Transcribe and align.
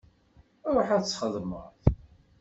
Ṛuḥ 0.75 0.87
ad 0.95 1.03
txedmeḍ. 1.03 1.65